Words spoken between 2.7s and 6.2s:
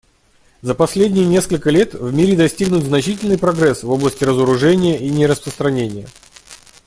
значительный прогресс в области разоружения и нераспространения.